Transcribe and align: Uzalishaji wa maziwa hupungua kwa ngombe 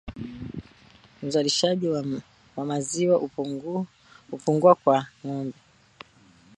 Uzalishaji 1.23 1.87
wa 2.55 2.65
maziwa 2.65 3.17
hupungua 4.29 4.75
kwa 4.75 5.05
ngombe 5.25 5.57